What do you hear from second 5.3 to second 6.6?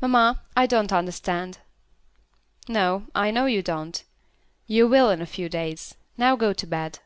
days. Now go